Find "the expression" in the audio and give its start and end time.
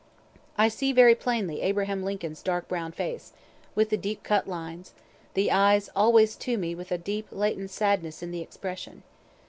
8.31-9.03